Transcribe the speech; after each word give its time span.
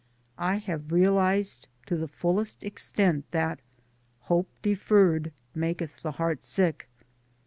I 0.39 0.55
have 0.55 0.91
realized 0.91 1.67
to 1.85 1.95
the 1.95 2.07
fullest 2.07 2.63
extent 2.63 3.25
that 3.29 3.59
''Hope 4.21 4.49
deferred 4.63 5.31
maketh 5.53 6.01
the 6.01 6.13
heart 6.13 6.43
sick." 6.43 6.89